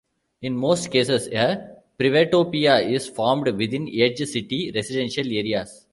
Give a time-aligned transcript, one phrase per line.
[0.41, 5.85] In most cases a 'privatopia' is formed within edge city residential areas.